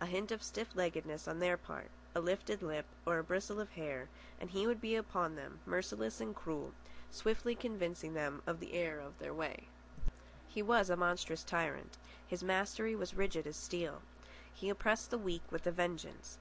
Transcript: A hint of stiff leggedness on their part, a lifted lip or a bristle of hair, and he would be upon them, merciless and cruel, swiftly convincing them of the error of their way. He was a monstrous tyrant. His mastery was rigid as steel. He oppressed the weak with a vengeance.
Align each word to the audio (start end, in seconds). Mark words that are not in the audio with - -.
A 0.00 0.06
hint 0.06 0.30
of 0.30 0.40
stiff 0.40 0.76
leggedness 0.76 1.26
on 1.26 1.40
their 1.40 1.56
part, 1.56 1.90
a 2.14 2.20
lifted 2.20 2.62
lip 2.62 2.86
or 3.04 3.18
a 3.18 3.24
bristle 3.24 3.58
of 3.58 3.70
hair, 3.70 4.08
and 4.38 4.48
he 4.50 4.68
would 4.68 4.80
be 4.80 4.94
upon 4.94 5.34
them, 5.34 5.58
merciless 5.66 6.20
and 6.20 6.32
cruel, 6.32 6.72
swiftly 7.10 7.56
convincing 7.56 8.14
them 8.14 8.40
of 8.46 8.60
the 8.60 8.74
error 8.74 9.00
of 9.00 9.18
their 9.18 9.34
way. 9.34 9.66
He 10.46 10.62
was 10.62 10.90
a 10.90 10.96
monstrous 10.96 11.42
tyrant. 11.42 11.98
His 12.24 12.44
mastery 12.44 12.94
was 12.94 13.14
rigid 13.14 13.48
as 13.48 13.56
steel. 13.56 14.00
He 14.54 14.68
oppressed 14.70 15.10
the 15.10 15.18
weak 15.18 15.42
with 15.50 15.66
a 15.66 15.72
vengeance. 15.72 16.38